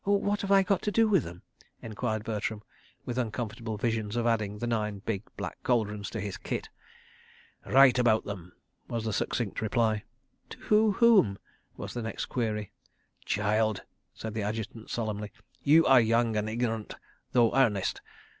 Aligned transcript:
"What 0.03 0.41
have 0.41 0.51
I 0.51 0.63
got 0.63 0.81
to 0.81 0.91
do 0.91 1.07
with 1.07 1.25
them?" 1.25 1.43
enquired 1.79 2.23
Bertram, 2.23 2.63
with 3.05 3.19
uncomfortable 3.19 3.77
visions 3.77 4.15
of 4.15 4.25
adding 4.25 4.57
the 4.57 4.65
nine 4.65 5.03
big 5.05 5.21
black 5.37 5.61
cauldrons 5.61 6.09
to 6.09 6.19
his 6.19 6.37
kit. 6.37 6.69
"Write 7.67 7.99
about 7.99 8.25
them," 8.25 8.51
was 8.87 9.05
the 9.05 9.13
succinct 9.13 9.61
reply. 9.61 10.03
"To 10.65 10.93
whom?" 10.93 11.37
was 11.77 11.93
the 11.93 12.01
next 12.01 12.25
query. 12.25 12.71
"Child," 13.25 13.83
said 14.15 14.33
the 14.33 14.41
Adjutant 14.41 14.89
solemnly, 14.89 15.31
"you 15.61 15.85
are 15.85 16.01
young 16.01 16.35
and 16.35 16.49
ignorant, 16.49 16.95
though 17.33 17.55
earnest. 17.55 18.01